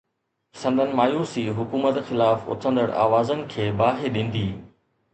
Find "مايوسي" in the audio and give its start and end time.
0.99-1.43